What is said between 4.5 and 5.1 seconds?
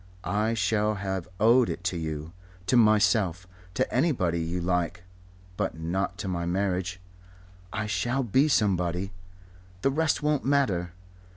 like